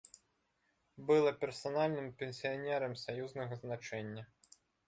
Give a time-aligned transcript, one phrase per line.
[1.11, 4.23] Была персанальным пенсіянерам саюзнага значэння.